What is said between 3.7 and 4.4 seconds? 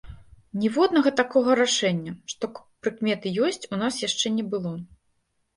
у нас яшчэ